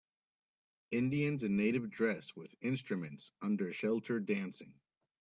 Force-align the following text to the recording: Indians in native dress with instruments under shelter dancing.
Indians 0.89 1.43
in 1.43 1.57
native 1.57 1.91
dress 1.91 2.35
with 2.35 2.55
instruments 2.63 3.31
under 3.39 3.71
shelter 3.71 4.19
dancing. 4.19 4.73